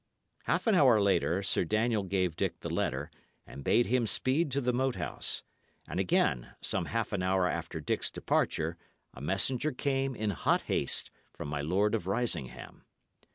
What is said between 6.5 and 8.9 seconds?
some half an hour after Dick's departure,